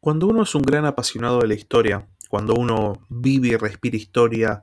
Cuando 0.00 0.28
uno 0.28 0.42
es 0.42 0.54
un 0.54 0.62
gran 0.62 0.84
apasionado 0.84 1.40
de 1.40 1.48
la 1.48 1.54
historia, 1.54 2.06
cuando 2.28 2.54
uno 2.54 3.04
vive 3.08 3.48
y 3.48 3.56
respira 3.56 3.96
historia, 3.96 4.62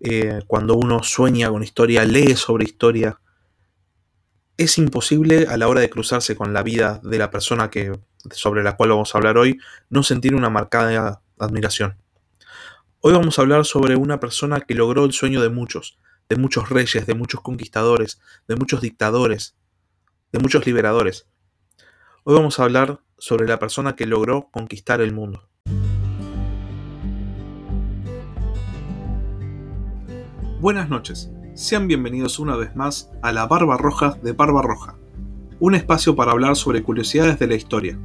eh, 0.00 0.40
cuando 0.46 0.74
uno 0.74 1.02
sueña 1.02 1.48
con 1.50 1.62
historia, 1.62 2.04
lee 2.04 2.34
sobre 2.34 2.64
historia, 2.64 3.20
es 4.56 4.78
imposible 4.78 5.46
a 5.48 5.56
la 5.56 5.68
hora 5.68 5.80
de 5.80 5.90
cruzarse 5.90 6.36
con 6.36 6.52
la 6.52 6.62
vida 6.62 7.00
de 7.02 7.18
la 7.18 7.30
persona 7.30 7.70
que, 7.70 7.92
sobre 8.30 8.62
la 8.62 8.76
cual 8.76 8.90
vamos 8.90 9.14
a 9.14 9.18
hablar 9.18 9.38
hoy, 9.38 9.58
no 9.90 10.02
sentir 10.02 10.34
una 10.34 10.50
marcada 10.50 11.22
admiración. 11.38 11.96
Hoy 13.00 13.12
vamos 13.12 13.38
a 13.38 13.42
hablar 13.42 13.64
sobre 13.64 13.96
una 13.96 14.18
persona 14.18 14.60
que 14.60 14.74
logró 14.74 15.04
el 15.04 15.12
sueño 15.12 15.42
de 15.42 15.50
muchos, 15.50 15.98
de 16.28 16.36
muchos 16.36 16.70
reyes, 16.70 17.06
de 17.06 17.14
muchos 17.14 17.40
conquistadores, 17.42 18.20
de 18.48 18.56
muchos 18.56 18.80
dictadores, 18.80 19.54
de 20.32 20.38
muchos 20.38 20.66
liberadores. 20.66 21.26
Hoy 22.24 22.34
vamos 22.34 22.58
a 22.58 22.64
hablar 22.64 23.00
sobre 23.24 23.48
la 23.48 23.58
persona 23.58 23.96
que 23.96 24.04
logró 24.04 24.50
conquistar 24.50 25.00
el 25.00 25.14
mundo. 25.14 25.48
Buenas 30.60 30.90
noches, 30.90 31.30
sean 31.54 31.88
bienvenidos 31.88 32.38
una 32.38 32.54
vez 32.54 32.76
más 32.76 33.10
a 33.22 33.32
la 33.32 33.46
Barba 33.46 33.78
Roja 33.78 34.18
de 34.22 34.32
Barba 34.32 34.60
Roja, 34.60 34.98
un 35.58 35.74
espacio 35.74 36.14
para 36.14 36.32
hablar 36.32 36.54
sobre 36.54 36.82
curiosidades 36.82 37.38
de 37.38 37.46
la 37.46 37.54
historia. 37.54 37.98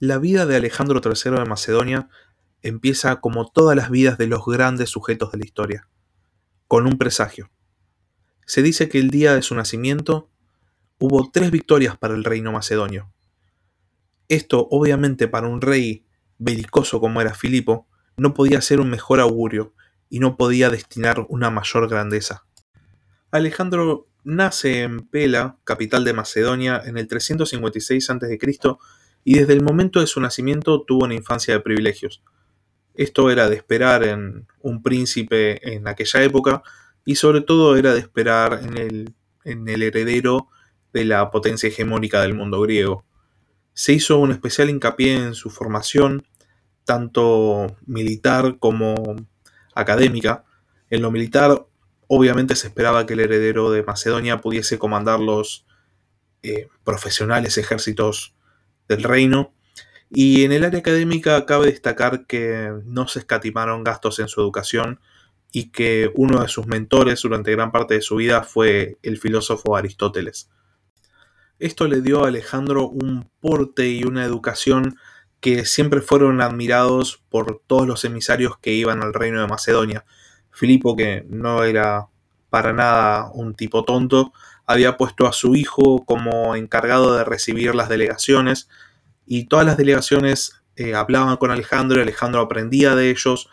La 0.00 0.18
vida 0.18 0.46
de 0.46 0.56
Alejandro 0.56 1.00
III 1.04 1.30
de 1.30 1.44
Macedonia 1.44 2.08
empieza 2.62 3.20
como 3.20 3.48
todas 3.48 3.76
las 3.76 3.88
vidas 3.88 4.18
de 4.18 4.26
los 4.26 4.44
grandes 4.44 4.90
sujetos 4.90 5.30
de 5.30 5.38
la 5.38 5.44
historia, 5.44 5.88
con 6.66 6.88
un 6.88 6.98
presagio. 6.98 7.50
Se 8.46 8.62
dice 8.62 8.88
que 8.88 8.98
el 8.98 9.10
día 9.10 9.36
de 9.36 9.42
su 9.42 9.54
nacimiento 9.54 10.28
hubo 10.98 11.30
tres 11.32 11.50
victorias 11.50 11.96
para 11.96 12.14
el 12.14 12.24
reino 12.24 12.52
macedonio. 12.52 13.12
Esto, 14.28 14.66
obviamente, 14.70 15.28
para 15.28 15.48
un 15.48 15.60
rey 15.60 16.04
belicoso 16.38 17.00
como 17.00 17.20
era 17.20 17.34
Filipo, 17.34 17.86
no 18.16 18.34
podía 18.34 18.60
ser 18.60 18.80
un 18.80 18.90
mejor 18.90 19.20
augurio 19.20 19.74
y 20.10 20.18
no 20.18 20.36
podía 20.36 20.70
destinar 20.70 21.24
una 21.28 21.50
mayor 21.50 21.88
grandeza. 21.88 22.44
Alejandro 23.30 24.08
nace 24.24 24.82
en 24.82 25.00
Pela, 25.00 25.56
capital 25.64 26.04
de 26.04 26.12
Macedonia, 26.12 26.82
en 26.84 26.98
el 26.98 27.06
356 27.06 28.10
a.C. 28.10 28.38
y 29.24 29.38
desde 29.38 29.52
el 29.52 29.62
momento 29.62 30.00
de 30.00 30.06
su 30.06 30.20
nacimiento 30.20 30.82
tuvo 30.82 31.04
una 31.04 31.14
infancia 31.14 31.54
de 31.54 31.60
privilegios. 31.60 32.22
Esto 32.94 33.30
era 33.30 33.48
de 33.48 33.56
esperar 33.56 34.04
en 34.04 34.46
un 34.60 34.82
príncipe 34.82 35.74
en 35.74 35.86
aquella 35.86 36.22
época 36.24 36.62
y 37.04 37.14
sobre 37.14 37.42
todo 37.42 37.76
era 37.76 37.94
de 37.94 38.00
esperar 38.00 38.60
en 38.62 38.76
el, 38.76 39.14
en 39.44 39.68
el 39.68 39.82
heredero 39.82 40.48
de 40.98 41.04
la 41.04 41.30
potencia 41.30 41.68
hegemónica 41.68 42.20
del 42.20 42.34
mundo 42.34 42.60
griego. 42.60 43.04
Se 43.72 43.92
hizo 43.92 44.18
un 44.18 44.32
especial 44.32 44.70
hincapié 44.70 45.14
en 45.14 45.34
su 45.34 45.50
formación, 45.50 46.26
tanto 46.84 47.76
militar 47.86 48.58
como 48.58 48.94
académica. 49.74 50.44
En 50.90 51.02
lo 51.02 51.10
militar, 51.10 51.66
obviamente 52.08 52.56
se 52.56 52.68
esperaba 52.68 53.06
que 53.06 53.14
el 53.14 53.20
heredero 53.20 53.70
de 53.70 53.84
Macedonia 53.84 54.40
pudiese 54.40 54.78
comandar 54.78 55.20
los 55.20 55.66
eh, 56.42 56.68
profesionales 56.84 57.58
ejércitos 57.58 58.34
del 58.88 59.04
reino. 59.04 59.54
Y 60.10 60.44
en 60.44 60.52
el 60.52 60.64
área 60.64 60.80
académica 60.80 61.44
cabe 61.46 61.66
destacar 61.66 62.26
que 62.26 62.72
no 62.84 63.06
se 63.06 63.20
escatimaron 63.20 63.84
gastos 63.84 64.18
en 64.18 64.28
su 64.28 64.40
educación 64.40 65.00
y 65.52 65.70
que 65.70 66.10
uno 66.14 66.40
de 66.40 66.48
sus 66.48 66.66
mentores 66.66 67.22
durante 67.22 67.52
gran 67.52 67.72
parte 67.72 67.94
de 67.94 68.02
su 68.02 68.16
vida 68.16 68.42
fue 68.42 68.98
el 69.02 69.18
filósofo 69.18 69.76
Aristóteles. 69.76 70.50
Esto 71.58 71.88
le 71.88 72.00
dio 72.00 72.24
a 72.24 72.28
Alejandro 72.28 72.88
un 72.88 73.28
porte 73.40 73.88
y 73.88 74.04
una 74.04 74.24
educación 74.24 74.96
que 75.40 75.64
siempre 75.64 76.00
fueron 76.00 76.40
admirados 76.40 77.22
por 77.28 77.60
todos 77.66 77.86
los 77.86 78.04
emisarios 78.04 78.58
que 78.58 78.72
iban 78.72 79.02
al 79.02 79.14
reino 79.14 79.40
de 79.40 79.48
Macedonia. 79.48 80.04
Filipo, 80.50 80.96
que 80.96 81.24
no 81.28 81.64
era 81.64 82.08
para 82.50 82.72
nada 82.72 83.30
un 83.32 83.54
tipo 83.54 83.84
tonto, 83.84 84.32
había 84.66 84.96
puesto 84.96 85.26
a 85.26 85.32
su 85.32 85.56
hijo 85.56 86.04
como 86.04 86.54
encargado 86.54 87.16
de 87.16 87.24
recibir 87.24 87.74
las 87.74 87.88
delegaciones 87.88 88.68
y 89.26 89.46
todas 89.46 89.66
las 89.66 89.76
delegaciones 89.76 90.62
eh, 90.76 90.94
hablaban 90.94 91.36
con 91.38 91.50
Alejandro 91.50 91.98
y 91.98 92.02
Alejandro 92.02 92.40
aprendía 92.40 92.94
de 92.94 93.10
ellos 93.10 93.48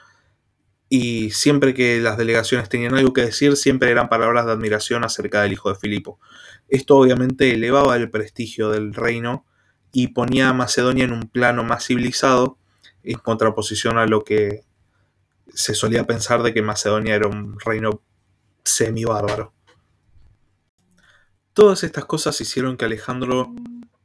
y 0.90 1.32
siempre 1.32 1.74
que 1.74 2.00
las 2.00 2.18
delegaciones 2.18 2.70
tenían 2.70 2.96
algo 2.96 3.14
que 3.14 3.22
decir 3.22 3.56
siempre 3.58 3.90
eran 3.90 4.10
palabras 4.10 4.46
de 4.46 4.52
admiración 4.52 5.04
acerca 5.04 5.42
del 5.42 5.54
hijo 5.54 5.70
de 5.70 5.80
Filipo. 5.80 6.20
Esto 6.68 6.98
obviamente 6.98 7.54
elevaba 7.54 7.96
el 7.96 8.10
prestigio 8.10 8.70
del 8.70 8.94
reino 8.94 9.46
y 9.92 10.08
ponía 10.08 10.50
a 10.50 10.54
Macedonia 10.54 11.06
en 11.06 11.14
un 11.14 11.28
plano 11.28 11.64
más 11.64 11.86
civilizado 11.86 12.58
en 13.04 13.18
contraposición 13.20 13.98
a 13.98 14.08
lo 14.08 14.24
que 14.24 14.64
se 15.54 15.74
solía 15.74 16.06
pensar 16.06 16.44
de 16.44 16.54
que 16.54 16.62
Macedonia 16.62 17.16
era 17.16 17.28
un 17.28 17.60
reino 17.60 18.02
semi-bárbaro. 18.64 19.54
Todas 21.54 21.84
estas 21.84 22.06
cosas 22.06 22.42
hicieron 22.42 22.76
que 22.76 22.86
Alejandro, 22.86 23.54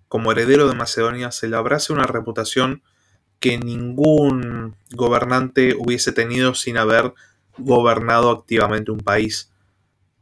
como 0.06 0.30
heredero 0.30 0.68
de 0.68 0.76
Macedonia, 0.76 1.32
se 1.32 1.48
labrase 1.48 1.92
una 1.92 2.04
reputación 2.04 2.82
que 3.40 3.58
ningún 3.58 4.76
gobernante 4.92 5.74
hubiese 5.76 6.12
tenido 6.12 6.54
sin 6.54 6.76
haber 6.76 7.14
gobernado 7.58 8.30
activamente 8.30 8.92
un 8.92 9.00
país. 9.00 9.50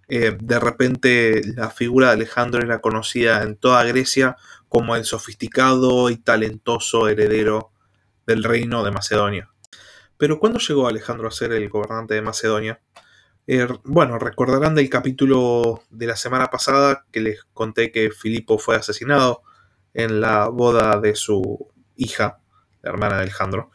Eh, 0.09 0.37
de 0.41 0.59
repente 0.59 1.43
la 1.55 1.71
figura 1.71 2.09
de 2.09 2.15
Alejandro 2.15 2.63
era 2.63 2.81
conocida 2.81 3.43
en 3.43 3.57
toda 3.57 3.85
Grecia 3.85 4.37
como 4.69 4.97
el 4.97 5.05
sofisticado 5.05 6.09
y 6.11 6.17
talentoso 6.17 7.09
heredero 7.09 7.73
del 8.27 8.45
reino 8.45 8.85
de 8.85 8.91
Macedonia. 8.91 9.51
Pero 10.17 10.39
¿cuándo 10.41 10.59
llegó 10.59 10.89
Alejandro 10.89 11.29
a 11.29 11.31
ser 11.31 11.53
el 11.53 11.69
gobernante 11.69 12.15
de 12.15 12.23
Macedonia? 12.23 12.81
Eh, 13.47 13.67
bueno, 13.85 14.19
recordarán 14.19 14.75
del 14.75 14.91
capítulo 14.91 15.83
de 15.91 16.07
la 16.07 16.17
semana 16.17 16.49
pasada 16.49 17.07
que 17.11 17.21
les 17.21 17.45
conté 17.55 17.91
que 17.93 18.11
Filipo 18.11 18.59
fue 18.59 18.77
asesinado 18.77 19.43
en 19.95 20.21
la 20.21 20.49
boda 20.49 21.01
de 21.01 21.15
su 21.15 21.69
hija, 21.97 22.41
la 22.83 22.91
hermana 22.91 23.17
de 23.17 23.23
Alejandro. 23.23 23.71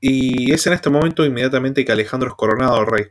Y 0.00 0.52
es 0.52 0.66
en 0.66 0.74
este 0.74 0.90
momento 0.90 1.24
inmediatamente 1.24 1.84
que 1.84 1.92
Alejandro 1.92 2.28
es 2.28 2.34
coronado 2.34 2.84
rey. 2.84 3.06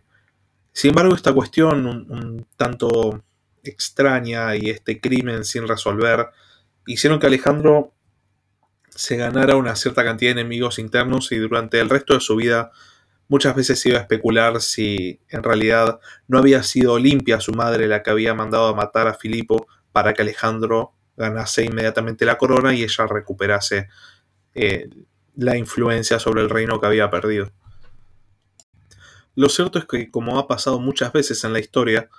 Sin 0.74 0.90
embargo, 0.90 1.16
esta 1.16 1.34
cuestión 1.34 1.86
un, 1.86 2.48
tanto 2.56 3.24
extraña 3.64 4.56
y 4.56 4.70
este 4.70 5.00
crimen 5.00 5.46
sin 5.46 5.68
resolver 5.68 6.28
hicieron 6.88 7.20
que 7.20 7.28
Alejandro 7.28 7.94
se 8.90 9.18
ganara 9.18 9.56
una 9.56 9.76
cierta 9.76 10.04
cantidad 10.04 10.34
de 10.34 10.42
enemigos 10.42 10.80
internos 10.80 11.32
y 11.32 11.38
durante 11.38 11.80
el 11.80 11.90
resto 11.90 12.14
de 12.16 12.20
su 12.20 12.36
vida 12.36 12.72
muchas 13.28 13.56
veces 13.56 13.86
iba 13.86 13.98
a 13.98 14.02
especular 14.02 14.62
si 14.62 15.22
en 15.30 15.44
realidad 15.44 16.00
no 16.28 16.38
había 16.38 16.64
sido 16.64 17.00
limpia 17.00 17.40
su 17.40 17.54
madre 17.54 17.88
la 17.88 18.04
que 18.04 18.10
había 18.10 18.34
mandado 18.34 18.68
a 18.68 18.76
matar 18.76 19.08
a 19.08 19.14
Filipo 19.14 19.68
para 19.92 20.14
que 20.14 20.24
Alejandro 20.24 20.94
ganase 21.16 21.64
inmediatamente 21.64 22.26
la 22.26 22.38
corona 22.38 22.74
y 22.74 22.84
ella 22.84 23.08
recuperase 23.08 23.88
eh, 24.54 24.90
la 25.36 25.56
influencia 25.56 26.20
sobre 26.20 26.42
el 26.42 26.50
reino 26.50 26.80
que 26.82 26.88
había 26.88 27.10
perdido. 27.10 27.52
Lo 29.36 29.50
cierto 29.50 29.80
es 29.80 29.86
que, 29.86 30.12
como 30.12 30.40
ha 30.40 30.48
pasado 30.48 30.80
muchas 30.80 31.14
veces 31.14 31.44
en 31.44 31.54
la 31.54 31.60
historia, 31.60 32.10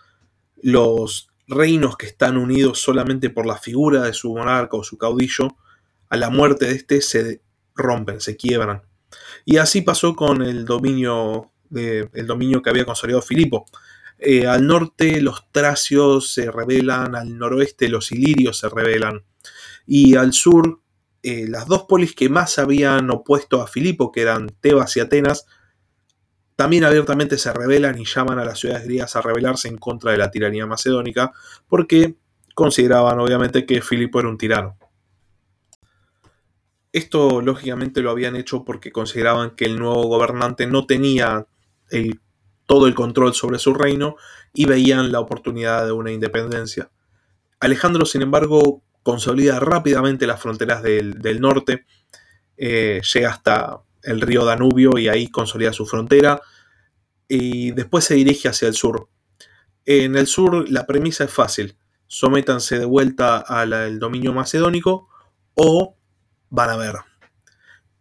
los 0.62 1.28
reinos 1.47 1.97
que 1.97 2.06
están 2.06 2.37
unidos 2.37 2.81
solamente 2.81 3.31
por 3.31 3.47
la 3.47 3.59
figura 3.59 4.03
de 4.03 4.12
su 4.12 4.34
monarca 4.34 4.77
o 4.77 4.84
su 4.84 4.97
caudillo, 4.97 5.56
a 6.09 6.17
la 6.17 6.31
muerte 6.31 6.67
de 6.67 6.73
éste 6.73 7.00
se 7.00 7.43
rompen, 7.75 8.21
se 8.21 8.37
quiebran. 8.37 8.83
Y 9.45 9.56
así 9.59 9.83
pasó 9.83 10.15
con 10.15 10.43
el 10.43 10.65
dominio, 10.65 11.50
el 11.71 12.27
dominio 12.27 12.62
que 12.62 12.71
había 12.71 12.84
consolidado 12.84 13.23
Filipo. 13.23 13.67
Eh, 14.19 14.47
al 14.47 14.67
norte 14.67 15.21
los 15.21 15.50
tracios 15.50 16.33
se 16.33 16.50
rebelan, 16.50 17.17
al 17.17 17.37
noroeste 17.37 17.89
los 17.89 18.12
ilirios 18.12 18.59
se 18.59 18.69
rebelan, 18.69 19.25
y 19.84 20.14
al 20.14 20.32
sur 20.32 20.81
eh, 21.25 21.47
las 21.49 21.67
dos 21.67 21.85
polis 21.85 22.14
que 22.14 22.29
más 22.29 22.59
habían 22.59 23.11
opuesto 23.11 23.61
a 23.61 23.67
Filipo, 23.67 24.12
que 24.12 24.23
eran 24.23 24.49
Tebas 24.61 24.97
y 24.97 25.00
Atenas, 25.00 25.47
también 26.56 26.84
abiertamente 26.84 27.38
se 27.38 27.52
rebelan 27.52 27.99
y 27.99 28.04
llaman 28.04 28.38
a 28.38 28.44
las 28.44 28.58
ciudades 28.58 28.84
griegas 28.84 29.16
a 29.16 29.22
rebelarse 29.22 29.69
en 29.69 29.78
contra 29.78 30.12
de 30.12 30.19
la 30.19 30.31
tiranía 30.31 30.66
macedónica, 30.66 31.32
porque 31.69 32.16
consideraban 32.54 33.19
obviamente 33.20 33.66
que 33.66 33.81
Filipo 33.81 34.20
era 34.20 34.28
un 34.28 34.38
tirano. 34.38 34.76
Esto 36.93 37.40
lógicamente 37.40 38.02
lo 38.02 38.10
habían 38.10 38.37
hecho 38.37 38.64
porque 38.64 38.93
consideraban 38.93 39.52
que 39.52 39.64
el 39.64 39.78
nuevo 39.78 40.02
gobernante 40.08 40.66
no 40.66 40.87
tenía 40.87 41.46
todo 42.66 42.87
el 42.87 42.94
control 42.94 43.34
sobre 43.34 43.58
su 43.58 43.72
reino 43.75 44.16
y 44.52 44.66
veían 44.66 45.10
la 45.10 45.20
oportunidad 45.20 45.87
de 45.87 45.93
una 45.93 46.12
independencia. 46.12 46.90
Alejandro, 47.60 48.04
sin 48.04 48.22
embargo, 48.22 48.82
consolida 49.02 49.58
rápidamente 49.58 50.26
las 50.26 50.40
fronteras 50.40 50.82
del, 50.82 51.40
norte, 51.40 51.87
eh, 52.56 53.00
llega 53.12 53.31
hasta 53.31 53.81
el 54.02 54.20
río 54.20 54.44
Danubio 54.44 54.99
y 54.99 55.08
ahí 55.08 55.28
consolida 55.28 55.72
su 55.72 55.87
frontera 55.87 56.40
y 57.28 57.72
después 57.72 58.04
se 58.04 58.14
dirige 58.14 58.49
hacia 58.49 58.69
el 58.69 58.75
sur. 58.75 59.08
En 59.84 60.16
el 60.16 60.26
sur 60.26 60.69
la 60.70 60.87
premisa 60.87 61.25
es 61.25 61.31
fácil, 61.32 61.76
sométanse 62.06 62.78
de 62.78 62.84
vuelta 62.84 63.38
al 63.38 63.99
dominio 63.99 64.32
macedónico 64.32 65.08
o 65.54 65.96
van 66.50 66.70
a 66.70 66.76
ver. 66.76 66.96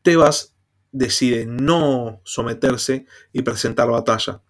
Tebas 0.02 0.56
decide 0.92 1.46
no 1.46 2.22
someterse 2.24 3.06
y 3.32 3.42
presentar 3.44 3.90
batalla. 3.90 4.42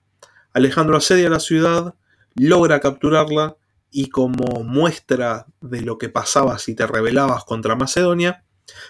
Alejandro 0.53 0.98
asedia 0.98 1.30
la 1.30 1.39
ciudad, 1.39 1.95
logra 2.36 2.80
capturarla 2.80 3.57
y 3.92 4.09
como 4.09 4.63
muestra 4.63 5.45
de 5.59 5.81
lo 5.81 5.98
que 5.98 6.09
pasaba 6.09 6.57
si 6.57 6.75
te 6.75 6.88
rebelabas 6.88 7.44
contra 7.44 7.75
Macedonia, 7.75 8.45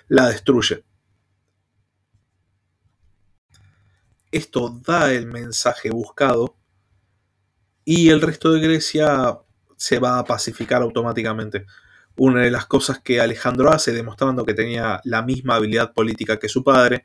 la 0.07 0.29
destruye. 0.29 0.83
Esto 4.31 4.81
da 4.85 5.11
el 5.11 5.27
mensaje 5.27 5.89
buscado 5.89 6.55
y 7.83 8.09
el 8.09 8.21
resto 8.21 8.51
de 8.53 8.61
Grecia 8.61 9.37
se 9.75 9.99
va 9.99 10.19
a 10.19 10.25
pacificar 10.25 10.81
automáticamente. 10.81 11.65
Una 12.15 12.43
de 12.43 12.51
las 12.51 12.65
cosas 12.65 12.99
que 12.99 13.19
Alejandro 13.19 13.71
hace, 13.71 13.91
demostrando 13.91 14.45
que 14.45 14.53
tenía 14.53 15.01
la 15.03 15.21
misma 15.21 15.55
habilidad 15.55 15.93
política 15.93 16.39
que 16.39 16.49
su 16.49 16.63
padre, 16.63 17.03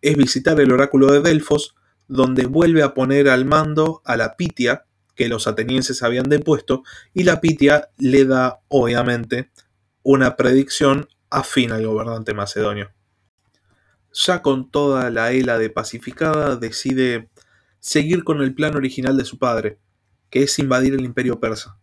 es 0.00 0.16
visitar 0.16 0.60
el 0.60 0.72
oráculo 0.72 1.12
de 1.12 1.20
Delfos, 1.20 1.74
donde 2.08 2.46
vuelve 2.46 2.82
a 2.82 2.94
poner 2.94 3.28
al 3.28 3.44
mando 3.44 4.02
a 4.04 4.16
la 4.16 4.36
Pitia, 4.36 4.84
que 5.14 5.28
los 5.28 5.46
atenienses 5.46 6.02
habían 6.02 6.28
depuesto, 6.28 6.82
y 7.12 7.24
la 7.24 7.40
Pitia 7.40 7.88
le 7.98 8.24
da, 8.24 8.60
obviamente, 8.68 9.50
una 10.02 10.36
predicción 10.36 11.08
afín 11.30 11.72
al 11.72 11.86
gobernante 11.86 12.34
macedonio. 12.34 12.92
Ya 14.14 14.42
con 14.42 14.70
toda 14.70 15.10
la 15.10 15.32
Hela 15.32 15.58
de 15.58 15.70
pacificada, 15.70 16.56
decide 16.56 17.28
seguir 17.80 18.24
con 18.24 18.40
el 18.40 18.54
plan 18.54 18.76
original 18.76 19.16
de 19.16 19.24
su 19.24 19.38
padre, 19.38 19.78
que 20.30 20.44
es 20.44 20.58
invadir 20.58 20.94
el 20.94 21.04
imperio 21.04 21.40
persa. 21.40 21.78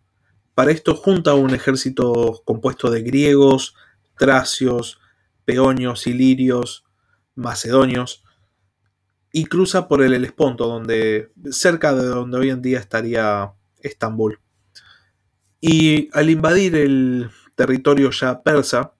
Para 0.55 0.71
esto 0.71 0.95
junta 0.95 1.33
un 1.33 1.51
ejército 1.51 2.41
compuesto 2.45 2.89
de 2.89 3.01
griegos, 3.03 3.75
tracios, 4.17 4.99
peonios, 5.45 6.07
ilirios, 6.07 6.85
macedonios, 7.35 8.23
y 9.33 9.45
cruza 9.45 9.87
por 9.87 10.01
el 10.01 10.13
Helesponto, 10.13 10.67
donde, 10.67 11.31
cerca 11.51 11.93
de 11.93 12.05
donde 12.05 12.37
hoy 12.37 12.49
en 12.49 12.61
día 12.61 12.79
estaría 12.79 13.53
Estambul. 13.79 14.39
Y 15.59 16.09
al 16.13 16.29
invadir 16.29 16.75
el 16.75 17.29
territorio 17.55 18.11
ya 18.11 18.41
persa, 18.41 18.93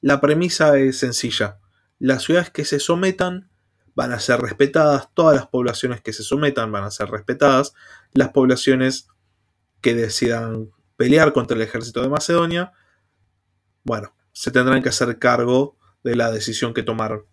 la 0.00 0.20
premisa 0.20 0.78
es 0.78 0.98
sencilla. 0.98 1.58
Las 1.98 2.22
ciudades 2.22 2.50
que 2.50 2.64
se 2.64 2.80
sometan 2.80 3.50
van 3.94 4.12
a 4.12 4.20
ser 4.20 4.40
respetadas, 4.40 5.08
todas 5.14 5.34
las 5.34 5.46
poblaciones 5.48 6.00
que 6.00 6.12
se 6.12 6.22
sometan 6.22 6.70
van 6.70 6.84
a 6.84 6.90
ser 6.90 7.10
respetadas, 7.10 7.74
las 8.12 8.30
poblaciones 8.30 9.08
que 9.80 9.94
decidan 9.94 10.70
pelear 10.96 11.32
contra 11.32 11.56
el 11.56 11.62
ejército 11.62 12.02
de 12.02 12.08
Macedonia, 12.08 12.72
bueno, 13.84 14.14
se 14.32 14.50
tendrán 14.50 14.82
que 14.82 14.90
hacer 14.90 15.18
cargo 15.18 15.76
de 16.04 16.14
la 16.14 16.30
decisión 16.30 16.74
que 16.74 16.82
tomaron. 16.82 17.24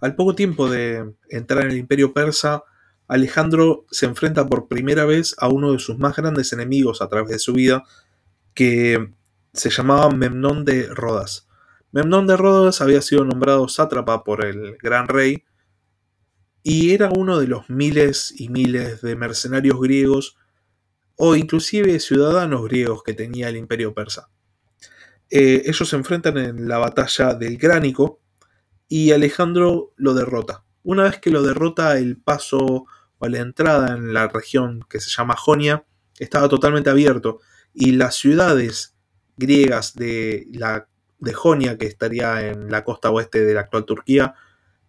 Al 0.00 0.14
poco 0.14 0.34
tiempo 0.34 0.68
de 0.68 1.14
entrar 1.30 1.64
en 1.64 1.70
el 1.70 1.78
imperio 1.78 2.12
persa, 2.12 2.64
Alejandro 3.08 3.86
se 3.90 4.06
enfrenta 4.06 4.46
por 4.46 4.68
primera 4.68 5.04
vez 5.04 5.34
a 5.38 5.48
uno 5.48 5.72
de 5.72 5.78
sus 5.78 5.98
más 5.98 6.16
grandes 6.16 6.52
enemigos 6.52 7.00
a 7.00 7.08
través 7.08 7.30
de 7.30 7.38
su 7.38 7.52
vida, 7.52 7.84
que 8.52 9.12
se 9.52 9.70
llamaba 9.70 10.10
Memnón 10.10 10.64
de 10.64 10.88
Rodas. 10.88 11.46
Memnón 11.96 12.26
de 12.26 12.36
Rodas 12.36 12.82
había 12.82 13.00
sido 13.00 13.24
nombrado 13.24 13.68
sátrapa 13.68 14.22
por 14.22 14.44
el 14.44 14.76
gran 14.76 15.08
rey 15.08 15.44
y 16.62 16.92
era 16.92 17.08
uno 17.08 17.38
de 17.38 17.46
los 17.46 17.70
miles 17.70 18.34
y 18.36 18.50
miles 18.50 19.00
de 19.00 19.16
mercenarios 19.16 19.80
griegos 19.80 20.36
o 21.16 21.36
inclusive 21.36 21.98
ciudadanos 21.98 22.64
griegos 22.64 23.02
que 23.02 23.14
tenía 23.14 23.48
el 23.48 23.56
imperio 23.56 23.94
persa. 23.94 24.28
Eh, 25.30 25.62
ellos 25.64 25.88
se 25.88 25.96
enfrentan 25.96 26.36
en 26.36 26.68
la 26.68 26.76
batalla 26.76 27.32
del 27.32 27.56
Gránico, 27.56 28.20
y 28.88 29.12
Alejandro 29.12 29.94
lo 29.96 30.12
derrota. 30.12 30.64
Una 30.82 31.04
vez 31.04 31.18
que 31.18 31.30
lo 31.30 31.42
derrota, 31.42 31.96
el 31.96 32.18
paso 32.18 32.84
o 33.16 33.26
la 33.26 33.38
entrada 33.38 33.94
en 33.96 34.12
la 34.12 34.28
región 34.28 34.84
que 34.90 35.00
se 35.00 35.08
llama 35.08 35.34
Jonia 35.34 35.86
estaba 36.18 36.50
totalmente 36.50 36.90
abierto 36.90 37.40
y 37.72 37.92
las 37.92 38.16
ciudades 38.16 38.98
griegas 39.38 39.94
de, 39.94 40.46
la, 40.52 40.88
de 41.18 41.32
Jonia, 41.32 41.78
que 41.78 41.86
estaría 41.86 42.48
en 42.48 42.70
la 42.70 42.84
costa 42.84 43.10
oeste 43.10 43.44
de 43.44 43.54
la 43.54 43.60
actual 43.60 43.84
Turquía, 43.84 44.34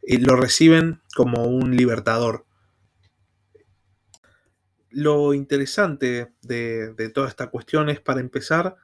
eh, 0.01 0.19
lo 0.19 0.35
reciben 0.35 1.01
como 1.15 1.45
un 1.45 1.75
libertador. 1.75 2.45
Lo 4.89 5.33
interesante 5.33 6.33
de, 6.41 6.93
de 6.93 7.09
toda 7.09 7.27
esta 7.27 7.47
cuestión 7.47 7.89
es, 7.89 7.99
para 7.99 8.19
empezar, 8.19 8.77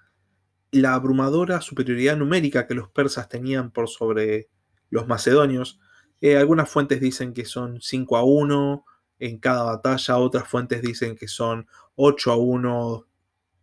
la 0.74 0.96
abrumadora 0.96 1.62
superioridad 1.62 2.18
numérica 2.18 2.66
que 2.66 2.74
los 2.74 2.90
persas 2.90 3.30
tenían 3.30 3.72
por 3.72 3.88
sobre 3.88 4.50
los 4.90 5.08
macedonios. 5.08 5.80
Eh, 6.20 6.36
algunas 6.36 6.70
fuentes 6.70 7.00
dicen 7.00 7.34
que 7.34 7.46
son 7.46 7.80
5 7.80 8.18
a 8.18 8.24
1 8.24 8.86
en 9.20 9.38
cada 9.38 9.64
batalla, 9.64 10.18
otras 10.18 10.48
fuentes 10.48 10.82
dicen 10.82 11.16
que 11.16 11.28
son 11.28 11.68
8 11.96 12.32
a 12.32 12.38
1, 12.38 13.08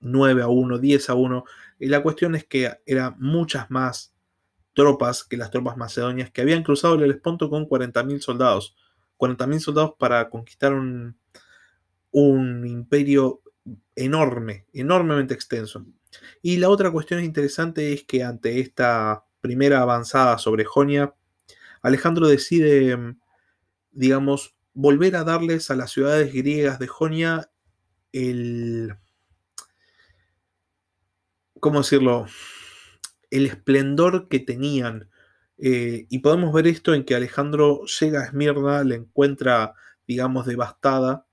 9 0.00 0.42
a 0.42 0.48
1, 0.48 0.78
10 0.78 1.10
a 1.10 1.14
1. 1.14 1.44
Y 1.80 1.88
la 1.88 2.02
cuestión 2.02 2.36
es 2.36 2.44
que 2.44 2.70
eran 2.86 3.16
muchas 3.18 3.70
más 3.70 4.14
tropas 4.74 5.24
que 5.24 5.36
las 5.36 5.50
tropas 5.50 5.76
macedonias 5.76 6.30
que 6.30 6.42
habían 6.42 6.62
cruzado 6.62 6.94
el 6.94 7.02
Helesponto 7.02 7.50
con 7.50 7.66
40.000 7.68 8.20
soldados. 8.20 8.76
40.000 9.18 9.58
soldados 9.58 9.94
para 9.98 10.30
conquistar 10.30 10.74
un, 10.74 11.18
un 12.12 12.66
imperio 12.66 13.42
enorme, 13.96 14.66
enormemente 14.72 15.34
extenso. 15.34 15.84
Y 16.42 16.58
la 16.58 16.68
otra 16.68 16.90
cuestión 16.90 17.24
interesante 17.24 17.92
es 17.92 18.04
que 18.04 18.22
ante 18.22 18.60
esta 18.60 19.24
primera 19.40 19.80
avanzada 19.80 20.38
sobre 20.38 20.64
Jonia, 20.64 21.14
Alejandro 21.82 22.28
decide, 22.28 22.96
mm, 22.96 23.18
digamos, 23.92 24.54
volver 24.74 25.16
a 25.16 25.24
darles 25.24 25.70
a 25.70 25.76
las 25.76 25.90
ciudades 25.90 26.32
griegas 26.32 26.78
de 26.78 26.86
Jonia 26.86 27.50
el, 28.12 28.94
¿cómo 31.60 31.80
decirlo? 31.80 32.26
El 33.30 33.46
esplendor 33.46 34.28
que 34.28 34.40
tenían. 34.40 35.10
Eh, 35.58 36.06
y 36.08 36.18
podemos 36.20 36.52
ver 36.52 36.66
esto 36.66 36.94
en 36.94 37.04
que 37.04 37.14
Alejandro 37.14 37.82
llega 38.00 38.22
a 38.22 38.24
Esmirna, 38.24 38.82
la 38.82 38.94
encuentra, 38.94 39.74
digamos, 40.06 40.46
devastada 40.46 41.26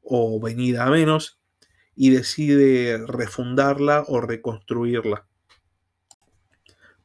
o 0.00 0.40
venida 0.40 0.84
a 0.84 0.90
menos, 0.90 1.40
y 1.96 2.10
decide 2.10 3.04
refundarla 3.06 4.04
o 4.06 4.20
reconstruirla. 4.20 5.26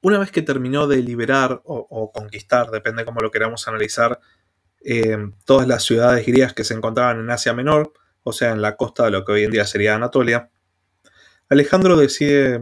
Una 0.02 0.20
vez 0.20 0.32
que 0.32 0.42
terminó 0.42 0.88
de 0.88 0.98
liberar 0.98 1.62
o, 1.66 2.12
conquistar, 2.14 2.72
depende 2.72 3.04
cómo 3.04 3.20
lo 3.20 3.32
queramos 3.32 3.68
analizar, 3.68 4.20
eh, 4.82 5.18
todas 5.44 5.68
las 5.68 5.84
ciudades 5.84 6.26
griegas 6.26 6.54
que 6.54 6.64
se 6.64 6.74
encontraban 6.74 7.20
en 7.20 7.30
Asia 7.30 7.54
Menor, 7.54 7.92
o 8.24 8.32
sea, 8.32 8.52
en 8.52 8.62
la 8.62 8.78
costa 8.78 9.06
de 9.06 9.12
lo 9.12 9.26
que 9.26 9.34
hoy 9.34 9.44
en 9.44 9.52
día 9.52 9.66
sería 9.66 9.96
Anatolia, 9.96 10.50
Alejandro 11.50 11.98
decide 11.98 12.62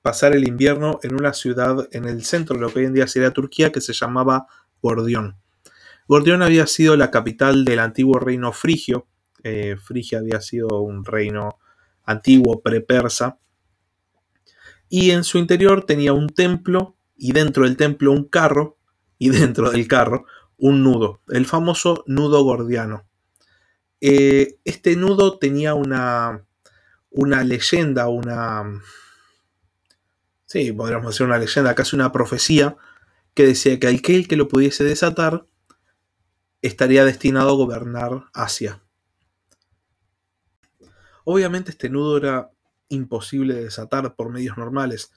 pasar 0.00 0.34
el 0.34 0.46
invierno 0.46 1.00
en 1.02 1.14
una 1.14 1.32
ciudad 1.32 1.88
en 1.90 2.04
el 2.04 2.24
centro 2.24 2.54
de 2.54 2.60
lo 2.62 2.72
que 2.72 2.78
hoy 2.78 2.84
en 2.86 2.94
día 2.94 3.08
sería 3.08 3.32
Turquía 3.32 3.72
que 3.72 3.80
se 3.80 3.92
llamaba 3.92 4.46
Gordión. 4.80 5.36
Gordión 6.06 6.42
había 6.42 6.68
sido 6.68 6.96
la 6.96 7.10
capital 7.10 7.64
del 7.64 7.80
antiguo 7.80 8.20
reino 8.20 8.52
frigio. 8.52 9.08
Eh, 9.42 9.76
Frigia 9.76 10.20
había 10.20 10.40
sido 10.40 10.80
un 10.80 11.04
reino 11.04 11.58
antiguo 12.04 12.62
pre-persa 12.62 13.38
y 14.88 15.10
en 15.10 15.24
su 15.24 15.38
interior 15.38 15.84
tenía 15.84 16.12
un 16.12 16.28
templo 16.28 16.96
y 17.16 17.32
dentro 17.32 17.64
del 17.64 17.76
templo 17.76 18.12
un 18.12 18.24
carro 18.24 18.78
y 19.18 19.28
dentro 19.30 19.70
del 19.70 19.88
carro 19.88 20.26
un 20.56 20.82
nudo, 20.82 21.20
el 21.28 21.44
famoso 21.46 22.04
nudo 22.06 22.42
gordiano. 22.42 23.04
Eh, 24.00 24.58
este 24.64 24.96
nudo 24.96 25.38
tenía 25.38 25.74
una, 25.74 26.47
una 27.10 27.44
leyenda, 27.44 28.08
una... 28.08 28.82
Sí, 30.46 30.72
podríamos 30.72 31.12
decir 31.12 31.26
una 31.26 31.38
leyenda, 31.38 31.74
casi 31.74 31.96
una 31.96 32.12
profecía, 32.12 32.76
que 33.34 33.46
decía 33.46 33.78
que 33.78 33.88
aquel 33.88 34.26
que 34.28 34.36
lo 34.36 34.48
pudiese 34.48 34.84
desatar 34.84 35.46
estaría 36.62 37.04
destinado 37.04 37.50
a 37.50 37.56
gobernar 37.56 38.24
Asia. 38.32 38.82
Obviamente 41.24 41.70
este 41.70 41.90
nudo 41.90 42.16
era 42.16 42.50
imposible 42.88 43.54
de 43.54 43.64
desatar 43.64 44.14
por 44.16 44.30
medios 44.30 44.56
normales. 44.56 45.12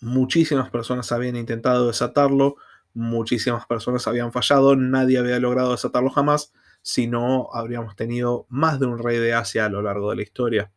Muchísimas 0.00 0.70
personas 0.70 1.10
habían 1.12 1.36
intentado 1.36 1.88
desatarlo, 1.88 2.56
muchísimas 2.94 3.66
personas 3.66 4.06
habían 4.06 4.32
fallado, 4.32 4.76
nadie 4.76 5.18
había 5.18 5.38
logrado 5.38 5.72
desatarlo 5.72 6.10
jamás, 6.10 6.52
si 6.82 7.06
no 7.06 7.48
habríamos 7.52 7.96
tenido 7.96 8.46
más 8.48 8.80
de 8.80 8.86
un 8.86 8.98
rey 8.98 9.18
de 9.18 9.34
Asia 9.34 9.66
a 9.66 9.68
lo 9.68 9.82
largo 9.82 10.10
de 10.10 10.16
la 10.16 10.22
historia. 10.22 10.72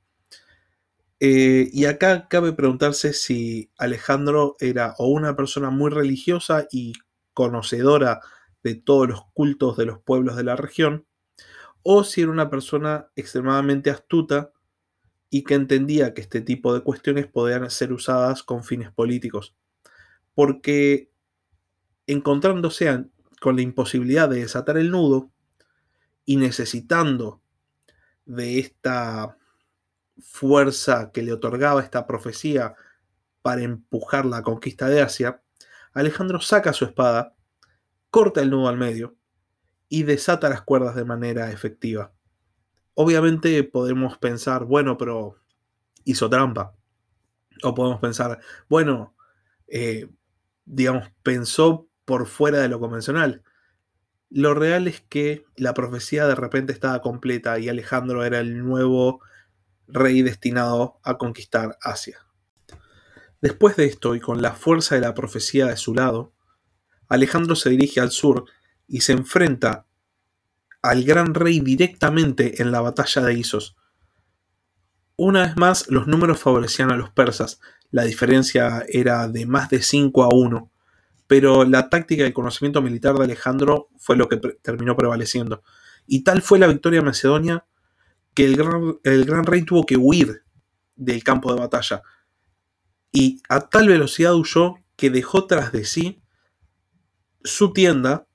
Eh, 1.25 1.69
y 1.71 1.85
acá 1.85 2.27
cabe 2.27 2.51
preguntarse 2.51 3.13
si 3.13 3.71
Alejandro 3.77 4.57
era 4.59 4.93
o 4.97 5.07
una 5.07 5.37
persona 5.37 5.69
muy 5.69 5.89
religiosa 5.89 6.67
y 6.69 6.91
conocedora 7.33 8.19
de 8.61 8.75
todos 8.75 9.07
los 9.07 9.25
cultos 9.31 9.77
de 9.77 9.85
los 9.85 10.01
pueblos 10.01 10.35
de 10.35 10.43
la 10.43 10.57
región, 10.57 11.05
o 11.81 12.03
si 12.03 12.23
era 12.23 12.29
una 12.29 12.49
persona 12.49 13.07
extremadamente 13.15 13.89
astuta 13.89 14.51
y 15.29 15.45
que 15.45 15.53
entendía 15.53 16.13
que 16.13 16.19
este 16.19 16.41
tipo 16.41 16.73
de 16.73 16.81
cuestiones 16.81 17.25
podían 17.27 17.69
ser 17.71 17.93
usadas 17.93 18.43
con 18.43 18.65
fines 18.65 18.91
políticos, 18.91 19.55
porque 20.35 21.09
encontrándose 22.05 23.05
con 23.39 23.55
la 23.55 23.61
imposibilidad 23.61 24.27
de 24.27 24.41
desatar 24.41 24.75
el 24.77 24.91
nudo 24.91 25.31
y 26.25 26.35
necesitando 26.35 27.41
de 28.25 28.59
esta 28.59 29.37
fuerza 30.21 31.11
que 31.11 31.23
le 31.23 31.33
otorgaba 31.33 31.81
esta 31.81 32.07
profecía 32.07 32.75
para 33.41 33.61
empujar 33.61 34.25
la 34.25 34.41
conquista 34.41 34.87
de 34.87 35.01
Asia, 35.01 35.41
Alejandro 35.93 36.39
saca 36.41 36.73
su 36.73 36.85
espada, 36.85 37.35
corta 38.09 38.41
el 38.41 38.49
nudo 38.49 38.67
al 38.67 38.77
medio 38.77 39.15
y 39.89 40.03
desata 40.03 40.49
las 40.49 40.61
cuerdas 40.61 40.95
de 40.95 41.05
manera 41.05 41.51
efectiva. 41.51 42.11
Obviamente 42.95 43.63
podemos 43.63 44.17
pensar, 44.17 44.65
bueno, 44.65 44.97
pero 44.97 45.37
hizo 46.03 46.29
trampa. 46.29 46.75
O 47.63 47.73
podemos 47.73 47.99
pensar, 47.99 48.39
bueno, 48.69 49.15
eh, 49.67 50.09
digamos, 50.65 51.09
pensó 51.21 51.87
por 52.05 52.25
fuera 52.25 52.59
de 52.59 52.69
lo 52.69 52.79
convencional. 52.79 53.43
Lo 54.29 54.53
real 54.53 54.87
es 54.87 55.01
que 55.01 55.45
la 55.55 55.73
profecía 55.73 56.27
de 56.27 56.35
repente 56.35 56.73
estaba 56.73 57.01
completa 57.01 57.59
y 57.59 57.69
Alejandro 57.69 58.23
era 58.23 58.39
el 58.39 58.65
nuevo 58.65 59.21
rey 59.93 60.21
destinado 60.21 60.99
a 61.03 61.17
conquistar 61.17 61.77
Asia. 61.81 62.19
Después 63.41 63.75
de 63.75 63.85
esto, 63.85 64.15
y 64.15 64.19
con 64.19 64.41
la 64.41 64.53
fuerza 64.53 64.95
de 64.95 65.01
la 65.01 65.13
profecía 65.13 65.67
de 65.67 65.77
su 65.77 65.93
lado, 65.93 66.33
Alejandro 67.09 67.55
se 67.55 67.69
dirige 67.69 67.99
al 67.99 68.11
sur 68.11 68.45
y 68.87 69.01
se 69.01 69.11
enfrenta 69.11 69.85
al 70.81 71.03
gran 71.03 71.33
rey 71.33 71.59
directamente 71.59 72.61
en 72.61 72.71
la 72.71 72.81
batalla 72.81 73.21
de 73.21 73.33
Isos. 73.33 73.75
Una 75.15 75.43
vez 75.43 75.57
más, 75.57 75.89
los 75.89 76.07
números 76.07 76.39
favorecían 76.39 76.91
a 76.91 76.97
los 76.97 77.09
persas, 77.11 77.59
la 77.91 78.03
diferencia 78.03 78.83
era 78.87 79.27
de 79.27 79.45
más 79.45 79.69
de 79.69 79.81
5 79.81 80.23
a 80.23 80.29
1, 80.33 80.71
pero 81.27 81.63
la 81.63 81.89
táctica 81.89 82.23
y 82.23 82.27
el 82.27 82.33
conocimiento 82.33 82.81
militar 82.81 83.15
de 83.15 83.25
Alejandro 83.25 83.89
fue 83.97 84.15
lo 84.15 84.27
que 84.27 84.37
terminó 84.37 84.95
prevaleciendo. 84.95 85.63
Y 86.07 86.23
tal 86.23 86.41
fue 86.41 86.59
la 86.59 86.67
victoria 86.67 87.01
macedonia 87.01 87.65
que 88.33 88.45
el 88.45 88.55
gran, 88.55 88.97
el 89.03 89.25
gran 89.25 89.45
rey 89.45 89.63
tuvo 89.63 89.85
que 89.85 89.97
huir 89.97 90.43
del 90.95 91.23
campo 91.23 91.53
de 91.53 91.59
batalla, 91.59 92.03
y 93.11 93.41
a 93.47 93.61
tal 93.69 93.87
velocidad 93.87 94.33
huyó 94.33 94.75
que 94.95 95.09
dejó 95.09 95.45
tras 95.45 95.71
de 95.71 95.85
sí 95.85 96.21
su 97.43 97.73
tienda 97.73 98.27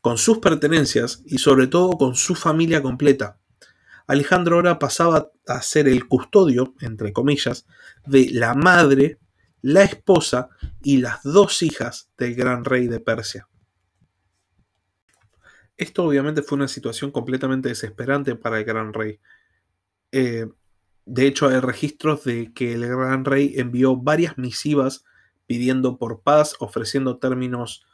con 0.00 0.18
sus 0.18 0.38
pertenencias 0.38 1.22
y 1.26 1.38
sobre 1.38 1.66
todo 1.66 1.92
con 1.92 2.14
su 2.14 2.34
familia 2.34 2.82
completa. 2.82 3.38
Alejandro 4.06 4.56
ahora 4.56 4.78
pasaba 4.78 5.30
a 5.46 5.62
ser 5.62 5.88
el 5.88 6.06
custodio, 6.06 6.74
entre 6.80 7.12
comillas, 7.12 7.66
de 8.06 8.30
la 8.30 8.54
madre, 8.54 9.18
la 9.60 9.82
esposa 9.82 10.50
y 10.82 10.98
las 10.98 11.22
dos 11.22 11.62
hijas 11.62 12.10
del 12.18 12.34
gran 12.34 12.64
rey 12.64 12.88
de 12.88 13.00
Persia. 13.00 13.48
Esto 15.76 16.04
obviamente 16.04 16.42
fue 16.42 16.56
una 16.56 16.68
situación 16.68 17.10
completamente 17.10 17.68
desesperante 17.68 18.36
para 18.36 18.58
el 18.58 18.64
gran 18.64 18.92
rey. 18.92 19.20
Eh, 20.12 20.46
de 21.04 21.26
hecho, 21.26 21.48
hay 21.48 21.60
registros 21.60 22.24
de 22.24 22.52
que 22.52 22.74
el 22.74 22.86
gran 22.86 23.24
rey 23.24 23.54
envió 23.56 23.96
varias 23.96 24.38
misivas 24.38 25.04
pidiendo 25.46 25.98
por 25.98 26.22
paz, 26.22 26.54
ofreciendo 26.60 27.18
términos 27.18 27.84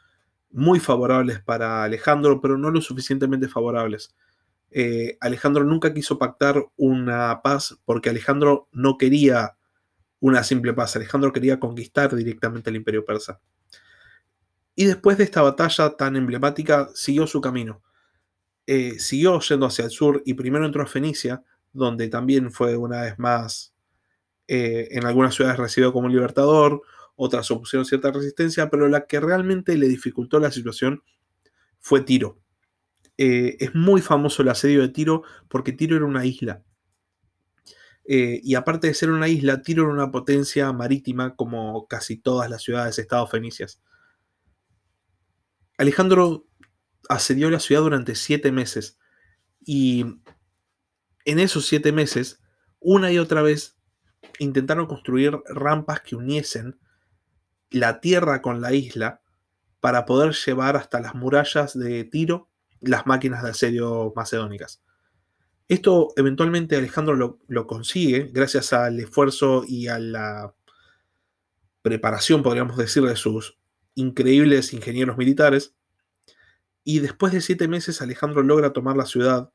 muy 0.51 0.79
favorables 0.79 1.41
para 1.41 1.83
Alejandro, 1.83 2.41
pero 2.41 2.57
no 2.57 2.71
lo 2.71 2.81
suficientemente 2.81 3.47
favorables. 3.47 4.15
Eh, 4.71 5.17
Alejandro 5.19 5.63
nunca 5.63 5.93
quiso 5.93 6.19
pactar 6.19 6.63
una 6.77 7.41
paz 7.41 7.79
porque 7.85 8.09
Alejandro 8.09 8.67
no 8.71 8.97
quería 8.97 9.57
una 10.19 10.43
simple 10.43 10.73
paz, 10.73 10.95
Alejandro 10.95 11.31
quería 11.33 11.59
conquistar 11.59 12.15
directamente 12.15 12.69
el 12.69 12.75
imperio 12.75 13.05
persa. 13.05 13.39
Y 14.79 14.85
después 14.85 15.17
de 15.17 15.25
esta 15.25 15.41
batalla 15.41 15.97
tan 15.97 16.15
emblemática, 16.15 16.89
siguió 16.95 17.27
su 17.27 17.41
camino. 17.41 17.83
Eh, 18.65 18.97
siguió 18.97 19.37
yendo 19.41 19.65
hacia 19.65 19.83
el 19.83 19.91
sur 19.91 20.23
y 20.25 20.35
primero 20.35 20.65
entró 20.65 20.81
a 20.81 20.85
Fenicia, 20.85 21.43
donde 21.73 22.07
también 22.07 22.49
fue 22.49 22.77
una 22.77 23.01
vez 23.01 23.19
más 23.19 23.75
eh, 24.47 24.87
en 24.91 25.05
algunas 25.05 25.35
ciudades 25.35 25.59
recibido 25.59 25.91
como 25.91 26.07
libertador, 26.07 26.81
otras 27.17 27.51
opusieron 27.51 27.83
cierta 27.85 28.09
resistencia, 28.09 28.69
pero 28.69 28.87
la 28.87 29.05
que 29.05 29.19
realmente 29.19 29.77
le 29.77 29.89
dificultó 29.89 30.39
la 30.39 30.49
situación 30.49 31.03
fue 31.79 31.99
Tiro. 31.99 32.39
Eh, 33.17 33.57
es 33.59 33.75
muy 33.75 33.99
famoso 34.01 34.43
el 34.43 34.47
asedio 34.47 34.79
de 34.79 34.87
Tiro 34.87 35.23
porque 35.49 35.73
Tiro 35.73 35.97
era 35.97 36.05
una 36.05 36.25
isla. 36.25 36.63
Y 38.05 38.55
aparte 38.55 38.87
de 38.87 38.93
ser 38.93 39.09
una 39.11 39.27
isla, 39.27 39.61
Tiro 39.61 39.83
era 39.83 39.91
una 39.91 40.09
potencia 40.09 40.71
marítima 40.71 41.35
como 41.35 41.85
casi 41.85 42.15
todas 42.15 42.49
las 42.49 42.63
ciudades-estados 42.63 43.29
fenicias. 43.29 43.81
Alejandro 45.79 46.45
asedió 47.07 47.49
la 47.49 47.61
ciudad 47.61 47.81
durante 47.81 48.13
siete 48.13 48.51
meses 48.51 48.99
y 49.65 50.05
en 51.23 51.39
esos 51.39 51.65
siete 51.67 51.93
meses, 51.93 52.41
una 52.81 53.13
y 53.13 53.17
otra 53.17 53.41
vez, 53.41 53.77
intentaron 54.39 54.87
construir 54.87 55.39
rampas 55.47 56.01
que 56.01 56.17
uniesen 56.17 56.77
la 57.69 58.01
tierra 58.01 58.41
con 58.41 58.59
la 58.59 58.73
isla 58.73 59.21
para 59.79 60.05
poder 60.05 60.33
llevar 60.33 60.75
hasta 60.75 60.99
las 60.99 61.15
murallas 61.15 61.79
de 61.79 62.03
Tiro 62.03 62.49
las 62.81 63.07
máquinas 63.07 63.41
de 63.41 63.51
asedio 63.51 64.11
macedónicas. 64.17 64.83
Esto 65.69 66.09
eventualmente 66.17 66.75
Alejandro 66.75 67.15
lo, 67.15 67.39
lo, 67.47 67.67
consigue 67.67 68.29
gracias 68.33 68.73
al 68.73 68.99
esfuerzo 68.99 69.63
y 69.65 69.87
a 69.87 69.97
la 69.97 70.53
preparación, 71.81 72.43
podríamos 72.43 72.75
decir, 72.75 73.03
de 73.03 73.15
sus 73.15 73.58
increíbles 73.99 74.73
ingenieros 74.73 75.17
militares. 75.17 75.75
Y 76.83 76.99
después 76.99 77.33
de 77.33 77.41
siete 77.41 77.67
meses 77.67 78.01
Alejandro 78.01 78.41
logra 78.41 78.73
tomar 78.73 78.95
la 78.97 79.05
ciudad 79.05 79.51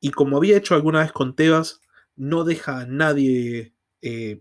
y 0.00 0.10
como 0.10 0.36
había 0.36 0.56
hecho 0.56 0.74
alguna 0.74 1.00
vez 1.00 1.12
con 1.12 1.34
Tebas, 1.34 1.80
no 2.16 2.44
deja 2.44 2.80
a 2.80 2.86
nadie 2.86 3.74
eh, 4.02 4.40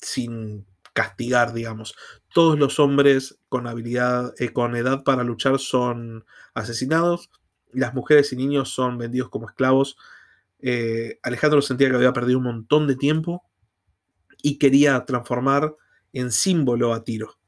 sin 0.00 0.66
castigar, 0.92 1.52
digamos. 1.52 1.94
Todos 2.32 2.58
los 2.58 2.78
hombres 2.78 3.38
con 3.48 3.66
habilidad, 3.66 4.34
eh, 4.38 4.52
con 4.52 4.76
edad 4.76 5.04
para 5.04 5.24
luchar 5.24 5.58
son 5.58 6.24
asesinados. 6.54 7.30
Las 7.72 7.94
mujeres 7.94 8.32
y 8.32 8.36
niños 8.36 8.70
son 8.70 8.98
vendidos 8.98 9.30
como 9.30 9.48
esclavos. 9.48 9.96
Eh, 10.60 11.18
Alejandro 11.22 11.62
sentía 11.62 11.90
que 11.90 11.96
había 11.96 12.12
perdido 12.12 12.38
un 12.38 12.44
montón 12.44 12.86
de 12.86 12.96
tiempo 12.96 13.42
y 14.42 14.58
quería 14.58 15.04
transformar 15.04 15.74
en 16.12 16.30
símbolo 16.30 16.92
a 16.92 17.04
Tiro. 17.04 17.38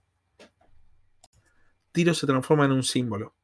Tiro 1.95 2.13
se 2.13 2.27
transforma 2.27 2.67
en 2.67 2.73
un 2.73 2.83
símbolo. 2.83 3.35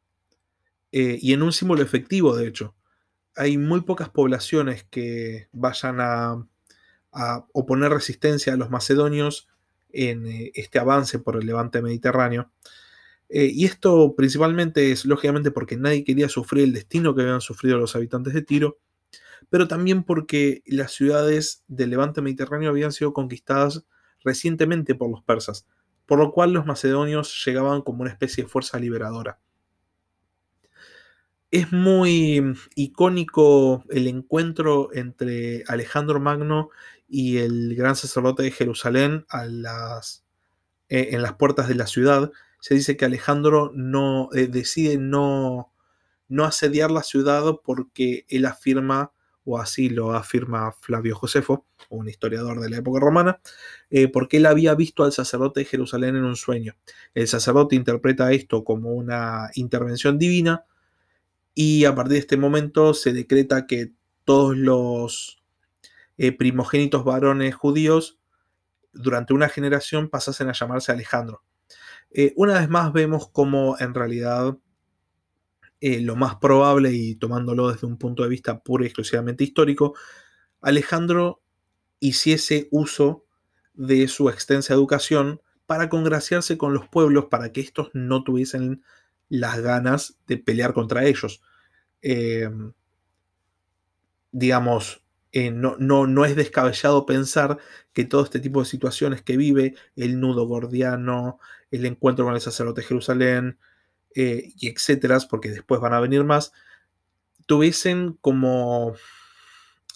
y 0.93 1.33
en 1.33 1.43
un 1.43 1.53
símbolo 1.53 1.83
efectivo, 1.83 2.37
de 2.37 2.49
hecho 2.49 2.75
hay 3.37 3.59
muy 3.59 3.83
pocas 3.83 4.09
poblaciones 4.09 4.85
que 4.85 5.49
vayan 5.53 6.01
a, 6.01 6.47
oponer 7.53 7.91
resistencia 7.91 8.53
a 8.53 8.57
los 8.57 8.71
macedonios 8.71 9.49
en 9.89 10.27
eh, 10.27 10.53
este 10.55 10.79
avance 10.79 11.19
por 11.19 11.37
el 11.37 11.45
levante 11.47 11.83
mediterráneo. 11.83 12.53
Eh, 13.29 13.51
y 13.53 13.65
esto 13.65 14.15
principalmente 14.15 14.93
es 14.93 15.05
lógicamente 15.05 15.51
porque 15.51 15.77
nadie 15.77 16.05
quería 16.05 16.29
sufrir 16.29 16.65
el 16.65 16.73
destino 16.73 17.15
que 17.15 17.23
habían 17.23 17.41
sufrido 17.41 17.79
los 17.79 17.97
habitantes 17.97 18.35
de 18.35 18.43
Tiro, 18.43 18.79
pero 19.49 19.67
también 19.67 20.05
porque 20.05 20.63
las 20.67 20.93
ciudades 20.93 21.65
del 21.67 21.91
levante 21.91 22.21
mediterráneo 22.21 22.71
habían 22.71 22.93
sido 22.93 23.13
conquistadas 23.13 23.85
recientemente 24.23 24.95
por 24.95 25.11
los 25.11 25.23
persas, 25.25 25.67
por 26.11 26.19
lo 26.19 26.33
cual 26.33 26.53
los 26.53 26.67
macedonios 26.67 27.41
llegaban 27.47 27.83
como 27.83 28.03
una 28.03 28.11
especie 28.11 28.43
de 28.43 28.51
fuerza 28.51 28.81
liberadora. 28.81 29.39
Es 31.53 31.71
muy 31.71 32.43
icónico 32.75 33.85
el 33.91 34.09
encuentro 34.09 34.91
entre 34.93 35.63
Alejandro 35.69 36.19
Magno 36.19 36.71
y 37.07 37.39
el 37.39 37.77
gran 37.77 37.95
sacerdote 37.95 38.43
de 38.43 38.51
Jerusalén 38.51 39.25
eh, 40.89 41.11
en 41.13 41.23
las 41.23 41.35
puertas 41.35 41.69
de 41.69 41.77
la 41.77 41.87
ciudad. 41.87 42.33
Se 42.59 42.75
dice 42.75 42.97
que 42.97 43.05
Alejandro 43.05 43.71
no, 43.73 44.31
eh, 44.33 44.49
decide 44.49 44.99
no, 44.99 45.73
no 46.27 46.45
asediar 46.45 46.91
la 46.91 47.05
ciudad 47.05 47.61
porque 47.63 48.27
él 48.29 48.47
afirma, 48.47 49.13
o 49.45 49.59
así 49.59 49.89
lo 49.89 50.13
afirma 50.13 50.73
Flavio 50.73 51.17
Josefo, 51.17 51.67
un 51.89 52.09
historiador 52.09 52.61
de 52.61 52.71
la 52.71 52.79
época 52.79 53.01
romana, 53.01 53.41
eh, 53.91 54.09
porque 54.09 54.37
él 54.37 54.47
había 54.47 54.75
visto 54.75 55.05
al 55.05 55.13
sacerdote 55.13 55.61
de 55.61 55.67
Jerusalén 55.67 56.17
en 56.17 56.25
un 56.25 56.37
sueño. 56.37 56.77
El 57.15 57.29
sacerdote 57.29 57.77
interpreta 57.77 58.33
esto 58.33 58.65
como 58.65 58.91
una 58.93 59.51
intervención 59.55 60.19
divina 60.19 60.65
y 61.55 61.85
a 61.85 61.95
partir 61.95 62.13
de 62.13 62.19
este 62.19 62.37
momento 62.37 62.95
se 62.95 63.13
decreta 63.13 63.67
que 63.67 63.93
todos 64.25 64.57
los 64.57 65.43
eh, 66.19 66.33
primogénitos 66.33 67.05
varones 67.05 67.55
judíos 67.55 68.19
durante 68.93 69.33
una 69.35 69.49
generación 69.49 70.09
pasasen 70.09 70.49
a 70.49 70.53
llamarse 70.53 70.93
Alejandro. 70.93 71.43
Eh, 72.13 72.33
una 72.37 72.59
vez 72.59 72.69
más 72.69 72.93
vemos 72.93 73.29
cómo 73.31 73.77
en 73.79 73.95
realidad 73.95 74.57
eh, 75.81 76.01
lo 76.01 76.17
más 76.17 76.37
probable, 76.37 76.93
y 76.93 77.15
tomándolo 77.15 77.73
desde 77.73 77.87
un 77.87 77.97
punto 77.97 78.23
de 78.23 78.29
vista 78.29 78.63
puro 78.63 78.85
y 78.85 78.87
exclusivamente 78.89 79.45
histórico, 79.45 79.95
Alejandro 80.61 81.43
hiciese 82.01 82.69
uso 82.71 83.25
de 83.75 84.09
su 84.09 84.29
extensa 84.29 84.75
educación 84.75 85.41
para 85.67 85.89
congraciarse 85.89 86.59
con 86.59 86.75
los 86.75 86.89
pueblos 86.89 87.27
para 87.27 87.53
que 87.53 87.61
estos 87.61 87.91
no 87.95 88.25
tuviesen 88.25 88.83
las 89.29 89.61
ganas 89.61 90.19
de 90.27 90.37
pelear 90.37 90.75
contra 90.75 91.05
ellos. 91.05 91.43
Em, 92.03 92.73
digamos, 94.33 95.03
eh, 95.33 95.51
no, 95.51 95.77
no, 95.79 96.25
es 96.25 96.37
descabellado 96.37 97.07
pensar 97.07 97.59
que 97.93 98.05
todo 98.05 98.25
este 98.25 98.41
tipo 98.41 98.61
de 98.61 98.67
situaciones 98.67 99.23
que 99.23 99.37
vive, 99.37 99.75
el 99.97 100.21
nudo 100.21 100.47
gordiano, 100.47 101.39
el 101.71 101.87
encuentro 101.87 102.25
con 102.25 102.35
el 102.35 102.41
sacerdote 102.41 102.81
de 102.81 102.89
Jerusalén, 102.89 103.59
eh, 104.15 104.53
y 104.57 104.69
etcétera, 104.69 105.19
porque 105.29 105.51
después 105.51 105.81
van 105.81 105.95
a 105.95 106.01
venir 106.01 106.25
más, 106.25 106.53
tuviesen 107.47 108.19
como 108.21 108.95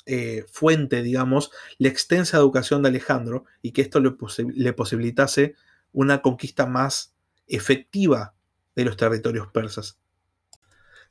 eh, 0.07 0.45
fuente, 0.51 1.03
digamos, 1.03 1.51
la 1.79 1.89
extensa 1.89 2.37
educación 2.37 2.83
de 2.83 2.91
Alejandro 2.91 3.47
y 3.63 3.73
que 3.73 3.81
esto 3.81 4.01
le, 4.01 4.73
posibilitase 4.73 5.55
una 5.93 6.21
conquista 6.21 6.67
más 6.67 7.15
efectiva 7.47 8.35
de 8.77 8.85
los 8.85 8.97
territorios 8.97 9.49
persas. 9.49 9.99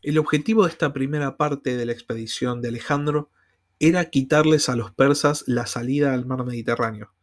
El 0.04 0.20
objetivo 0.20 0.66
de 0.66 0.70
esta 0.70 0.94
primera 0.94 1.38
parte 1.38 1.76
de 1.76 1.86
la 1.86 1.92
expedición 1.92 2.62
de 2.62 2.68
Alejandro 2.68 3.32
era 3.80 4.06
quitarles 4.12 4.70
a 4.70 4.76
los 4.76 4.92
persas 4.92 5.44
la 5.48 5.66
salida 5.66 6.14
al 6.14 6.26
mar 6.26 6.46
Mediterráneo. 6.46 7.14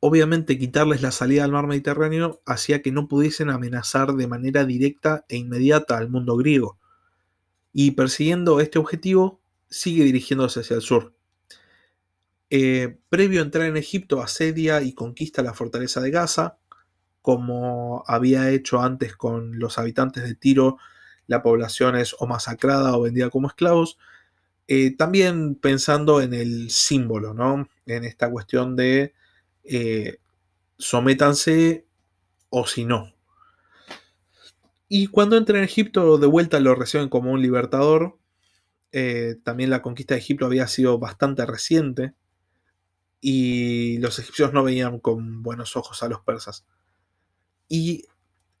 Obviamente 0.00 0.58
quitarles 0.58 1.02
la 1.02 1.10
salida 1.10 1.44
al 1.44 1.52
mar 1.52 1.66
Mediterráneo 1.66 2.42
hacía 2.44 2.82
que 2.82 2.92
no 2.92 3.08
pudiesen 3.08 3.50
amenazar 3.50 4.12
de 4.12 4.26
manera 4.26 4.64
directa 4.64 5.24
e 5.28 5.36
inmediata 5.36 5.96
al 5.96 6.10
mundo 6.10 6.36
griego. 6.36 6.78
Y 7.72 7.92
persiguiendo 7.92 8.60
este 8.60 8.78
objetivo, 8.78 9.40
sigue 9.68 10.04
dirigiéndose 10.04 10.60
hacia 10.60 10.76
el 10.76 10.82
sur. 10.82 11.14
Eh, 12.50 12.98
previo 13.08 13.40
a 13.40 13.44
entrar 13.44 13.66
en 13.66 13.76
Egipto, 13.76 14.22
asedia 14.22 14.82
y 14.82 14.92
conquista 14.92 15.42
la 15.42 15.54
fortaleza 15.54 16.00
de 16.00 16.10
Gaza, 16.10 16.58
como 17.22 18.04
había 18.06 18.50
hecho 18.50 18.80
antes 18.80 19.16
con 19.16 19.58
los 19.58 19.78
habitantes 19.78 20.22
de 20.22 20.36
Tiro, 20.36 20.78
la 21.26 21.42
población 21.42 21.96
es 21.96 22.14
o 22.20 22.26
masacrada 22.26 22.96
o 22.96 23.02
vendida 23.02 23.30
como 23.30 23.48
esclavos. 23.48 23.98
Eh, 24.68 24.96
también 24.96 25.56
pensando 25.56 26.20
en 26.20 26.34
el 26.34 26.70
símbolo, 26.70 27.34
¿no? 27.34 27.68
En 27.86 28.04
esta 28.04 28.30
cuestión 28.30 28.76
de 28.76 29.14
eh, 29.68 30.18
sométanse 30.78 31.86
o 32.50 32.66
si 32.66 32.84
no. 32.84 33.14
Y 34.88 35.08
cuando 35.08 35.36
entra 35.36 35.58
en 35.58 35.64
Egipto, 35.64 36.18
de 36.18 36.26
vuelta 36.26 36.60
lo 36.60 36.74
reciben 36.74 37.08
como 37.08 37.32
un 37.32 37.42
libertador, 37.42 38.18
eh, 38.92 39.36
también 39.42 39.70
la 39.70 39.82
conquista 39.82 40.14
de 40.14 40.20
Egipto 40.20 40.46
había 40.46 40.68
sido 40.68 40.98
bastante 40.98 41.44
reciente 41.44 42.14
y 43.20 43.98
los 43.98 44.18
egipcios 44.18 44.52
no 44.52 44.62
veían 44.62 45.00
con 45.00 45.42
buenos 45.42 45.76
ojos 45.76 46.02
a 46.02 46.08
los 46.08 46.20
persas. 46.20 46.64
Y 47.68 48.04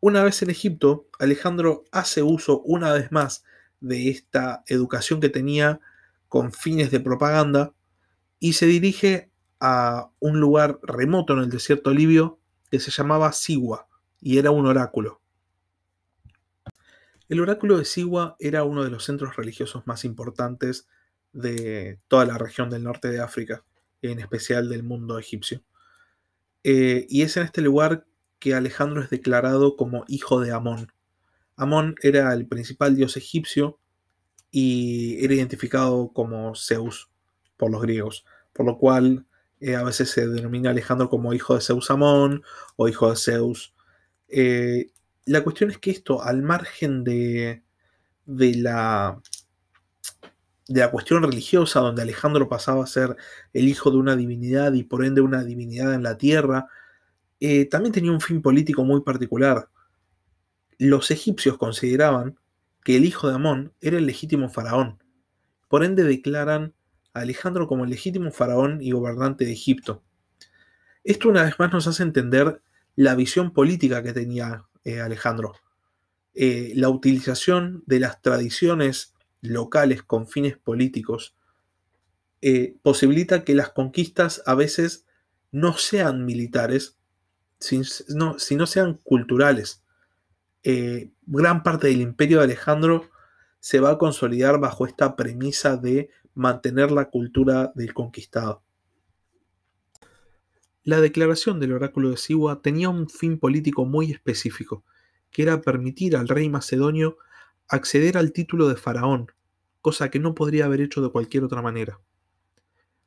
una 0.00 0.24
vez 0.24 0.42
en 0.42 0.50
Egipto, 0.50 1.06
Alejandro 1.18 1.84
hace 1.92 2.22
uso 2.22 2.60
una 2.62 2.92
vez 2.92 3.12
más 3.12 3.44
de 3.80 4.08
esta 4.08 4.64
educación 4.66 5.20
que 5.20 5.28
tenía 5.28 5.80
con 6.28 6.52
fines 6.52 6.90
de 6.90 7.00
propaganda 7.00 7.72
y 8.40 8.54
se 8.54 8.66
dirige 8.66 9.30
a 9.68 10.12
un 10.20 10.38
lugar 10.38 10.78
remoto 10.82 11.32
en 11.32 11.40
el 11.40 11.50
desierto 11.50 11.90
libio 11.92 12.38
que 12.70 12.78
se 12.78 12.92
llamaba 12.92 13.32
Sigua 13.32 13.88
y 14.20 14.38
era 14.38 14.52
un 14.52 14.64
oráculo. 14.64 15.20
El 17.28 17.40
oráculo 17.40 17.76
de 17.76 17.84
Sigua 17.84 18.36
era 18.38 18.62
uno 18.62 18.84
de 18.84 18.90
los 18.90 19.04
centros 19.04 19.34
religiosos 19.34 19.84
más 19.84 20.04
importantes 20.04 20.86
de 21.32 21.98
toda 22.06 22.24
la 22.26 22.38
región 22.38 22.70
del 22.70 22.84
norte 22.84 23.10
de 23.10 23.20
África, 23.20 23.64
en 24.02 24.20
especial 24.20 24.68
del 24.68 24.84
mundo 24.84 25.18
egipcio. 25.18 25.64
Eh, 26.62 27.04
y 27.08 27.22
es 27.22 27.36
en 27.36 27.42
este 27.42 27.60
lugar 27.60 28.06
que 28.38 28.54
Alejandro 28.54 29.02
es 29.02 29.10
declarado 29.10 29.76
como 29.76 30.04
hijo 30.06 30.40
de 30.40 30.52
Amón. 30.52 30.92
Amón 31.56 31.96
era 32.02 32.32
el 32.32 32.46
principal 32.46 32.94
dios 32.94 33.16
egipcio 33.16 33.80
y 34.52 35.24
era 35.24 35.34
identificado 35.34 36.12
como 36.12 36.54
Zeus 36.54 37.10
por 37.56 37.72
los 37.72 37.82
griegos, 37.82 38.24
por 38.52 38.64
lo 38.64 38.78
cual 38.78 39.26
eh, 39.60 39.74
a 39.74 39.82
veces 39.82 40.10
se 40.10 40.26
denomina 40.28 40.70
Alejandro 40.70 41.08
como 41.08 41.32
hijo 41.32 41.54
de 41.54 41.60
Zeus 41.60 41.90
Amón 41.90 42.42
o 42.76 42.88
hijo 42.88 43.10
de 43.10 43.16
Zeus. 43.16 43.74
Eh, 44.28 44.90
la 45.24 45.42
cuestión 45.42 45.70
es 45.70 45.78
que 45.78 45.90
esto, 45.90 46.22
al 46.22 46.42
margen 46.42 47.04
de, 47.04 47.62
la 48.26 49.20
cuestión 50.90 51.22
religiosa, 51.22 51.80
donde 51.80 52.02
Alejandro 52.02 52.48
pasaba 52.48 52.84
a 52.84 52.86
ser 52.86 53.16
el 53.52 53.68
hijo 53.68 53.90
de 53.90 53.96
una 53.98 54.16
divinidad 54.16 54.72
y 54.72 54.84
por 54.84 55.04
ende 55.04 55.20
una 55.20 55.42
divinidad 55.42 55.94
en 55.94 56.02
la 56.02 56.18
tierra, 56.18 56.68
eh, 57.40 57.66
también 57.66 57.92
tenía 57.92 58.12
un 58.12 58.20
fin 58.20 58.42
político 58.42 58.84
muy 58.84 59.02
particular. 59.02 59.68
Los 60.78 61.10
egipcios 61.10 61.58
consideraban 61.58 62.38
que 62.84 62.96
el 62.96 63.04
hijo 63.04 63.28
de 63.28 63.34
Amón 63.34 63.72
era 63.80 63.98
el 63.98 64.06
legítimo 64.06 64.48
faraón. 64.48 65.02
Por 65.68 65.84
ende 65.84 66.04
declaran 66.04 66.74
Alejandro 67.20 67.66
como 67.66 67.84
el 67.84 67.90
legítimo 67.90 68.30
faraón 68.30 68.80
y 68.80 68.92
gobernante 68.92 69.44
de 69.44 69.52
Egipto. 69.52 70.02
Esto 71.04 71.28
una 71.28 71.44
vez 71.44 71.58
más 71.58 71.72
nos 71.72 71.86
hace 71.86 72.02
entender 72.02 72.60
la 72.96 73.14
visión 73.14 73.52
política 73.52 74.02
que 74.02 74.12
tenía 74.12 74.64
eh, 74.84 75.00
Alejandro. 75.00 75.54
Eh, 76.34 76.72
la 76.74 76.88
utilización 76.88 77.84
de 77.86 78.00
las 78.00 78.20
tradiciones 78.22 79.14
locales 79.40 80.02
con 80.02 80.26
fines 80.26 80.56
políticos 80.56 81.36
eh, 82.42 82.74
posibilita 82.82 83.44
que 83.44 83.54
las 83.54 83.70
conquistas 83.70 84.42
a 84.46 84.54
veces 84.54 85.06
no 85.52 85.76
sean 85.76 86.24
militares, 86.24 86.96
sino 87.58 88.66
sean 88.66 88.94
culturales. 89.02 89.82
gran 90.62 91.62
parte 91.62 91.86
del 91.86 92.00
imperio 92.00 92.38
de 92.38 92.44
Alejandro 92.44 93.08
se 93.60 93.80
va 93.80 93.90
a 93.90 93.98
consolidar 93.98 94.58
bajo 94.58 94.86
esta 94.86 95.16
premisa 95.16 95.76
de 95.76 96.10
mantener 96.36 96.92
la 96.92 97.08
cultura 97.10 97.72
del 97.74 97.94
conquistado. 97.94 98.62
La 100.84 101.00
declaración 101.00 101.58
del 101.58 101.72
oráculo 101.72 102.10
de 102.10 102.18
Siwa 102.18 102.62
tenía 102.62 102.90
un 102.90 103.08
fin 103.08 103.38
político 103.40 103.86
muy 103.86 104.12
específico, 104.12 104.84
que 105.32 105.42
era 105.42 105.62
permitir 105.62 106.14
al 106.14 106.28
rey 106.28 106.48
macedonio 106.48 107.16
acceder 107.68 108.16
al 108.16 108.32
título 108.32 108.68
de 108.68 108.76
faraón, 108.76 109.32
cosa 109.80 110.10
que 110.10 110.20
no 110.20 110.34
podría 110.34 110.66
haber 110.66 110.82
hecho 110.82 111.02
de 111.02 111.10
cualquier 111.10 111.42
otra 111.42 111.62
manera. 111.62 111.98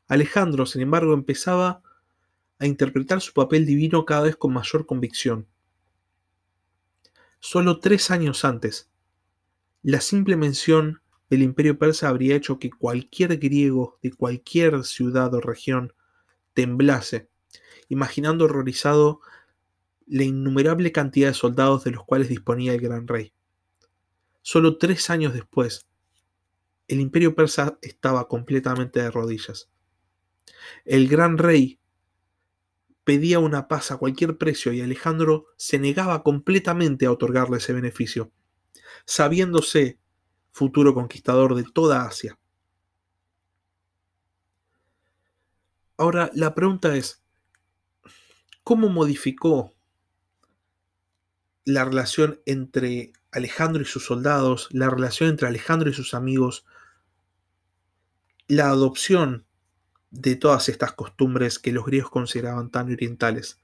Alejandro, 0.07 0.65
sin 0.65 0.81
embargo, 0.81 1.13
empezaba 1.13 1.83
a 2.57 2.65
interpretar 2.65 3.21
su 3.21 3.33
papel 3.33 3.65
divino 3.65 4.05
cada 4.05 4.23
vez 4.23 4.35
con 4.35 4.51
mayor 4.51 4.85
convicción. 4.85 5.47
Solo 7.39 7.79
tres 7.79 8.09
años 8.11 8.43
antes, 8.43 8.89
la 9.83 10.01
simple 10.01 10.35
mención 10.35 11.01
del 11.29 11.43
imperio 11.43 11.77
persa 11.77 12.09
habría 12.09 12.35
hecho 12.35 12.59
que 12.59 12.69
cualquier 12.69 13.37
griego 13.37 13.99
de 14.01 14.11
cualquier 14.11 14.83
ciudad 14.83 15.33
o 15.33 15.41
región 15.41 15.93
temblase 16.53 17.29
imaginando 17.89 18.45
horrorizado 18.45 19.19
la 20.07 20.23
innumerable 20.23 20.91
cantidad 20.91 21.27
de 21.27 21.33
soldados 21.33 21.83
de 21.83 21.91
los 21.91 22.05
cuales 22.05 22.29
disponía 22.29 22.73
el 22.73 22.81
gran 22.81 23.07
rey. 23.07 23.33
Solo 24.41 24.77
tres 24.77 25.09
años 25.09 25.33
después, 25.33 25.87
el 26.87 26.99
imperio 26.99 27.35
persa 27.35 27.77
estaba 27.81 28.27
completamente 28.27 29.01
de 29.01 29.11
rodillas. 29.11 29.69
El 30.85 31.07
gran 31.07 31.37
rey 31.37 31.79
pedía 33.03 33.39
una 33.39 33.67
paz 33.67 33.91
a 33.91 33.97
cualquier 33.97 34.37
precio 34.37 34.71
y 34.71 34.81
Alejandro 34.81 35.47
se 35.57 35.77
negaba 35.79 36.23
completamente 36.23 37.05
a 37.05 37.11
otorgarle 37.11 37.57
ese 37.57 37.73
beneficio, 37.73 38.31
sabiéndose 39.05 39.99
futuro 40.51 40.93
conquistador 40.93 41.55
de 41.55 41.63
toda 41.63 42.05
Asia. 42.05 42.37
Ahora, 45.97 46.31
la 46.33 46.55
pregunta 46.55 46.95
es, 46.95 47.21
cómo 48.69 48.87
modificó 48.87 49.73
la 51.65 51.85
relación 51.85 52.39
entre 52.45 53.13
Alejandro 53.31 53.81
y 53.81 53.85
sus 53.85 54.05
soldados, 54.05 54.69
la 54.71 54.91
relación 54.91 55.29
entre 55.29 55.47
Alejandro 55.47 55.89
y 55.89 55.93
sus 55.95 56.13
amigos, 56.13 56.65
la 58.47 58.69
adopción 58.69 59.47
de 60.11 60.35
todas 60.35 60.69
estas 60.69 60.93
costumbres 60.93 61.57
que 61.57 61.71
los 61.71 61.83
griegos 61.83 62.11
consideraban 62.11 62.69
tan 62.69 62.91
orientales. 62.91 63.57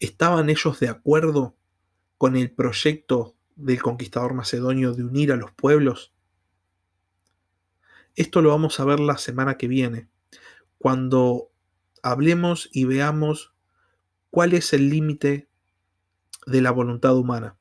¿Estaban 0.00 0.48
ellos 0.48 0.80
de 0.80 0.88
acuerdo 0.88 1.54
con 2.16 2.34
el 2.34 2.50
proyecto 2.50 3.35
del 3.56 3.82
conquistador 3.82 4.34
macedonio 4.34 4.92
de 4.92 5.04
unir 5.04 5.32
a 5.32 5.36
los 5.36 5.50
pueblos? 5.52 6.12
Esto 8.14 8.40
lo 8.40 8.50
vamos 8.50 8.78
a 8.78 8.84
ver 8.84 9.00
la 9.00 9.18
semana 9.18 9.56
que 9.56 9.68
viene, 9.68 10.08
cuando 10.78 11.50
hablemos 12.02 12.68
y 12.72 12.84
veamos 12.84 13.52
cuál 14.30 14.54
es 14.54 14.72
el 14.72 14.88
límite 14.88 15.48
de 16.46 16.62
la 16.62 16.70
voluntad 16.70 17.16
humana. 17.16 17.56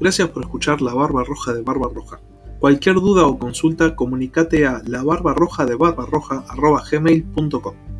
Gracias 0.00 0.28
por 0.28 0.42
escuchar 0.42 0.82
La 0.82 0.94
Barba 0.94 1.24
Roja 1.24 1.52
de 1.52 1.62
Barba 1.62 1.88
Roja. 1.92 2.20
Cualquier 2.58 2.96
duda 2.96 3.26
o 3.26 3.38
consulta, 3.38 3.94
comunicate 3.94 4.66
a 4.66 4.82
labarbarroja 4.86 5.66
de 5.66 5.74
barbarroja.gmail.com. 5.74 7.95